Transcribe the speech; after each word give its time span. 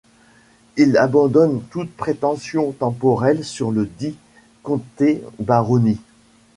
Il 0.77 0.97
abandonne 0.97 1.61
toute 1.69 1.91
prétention 1.95 2.71
temporelle 2.71 3.43
sur 3.43 3.69
ledit 3.71 4.15
comté-baronnie. 4.63 5.99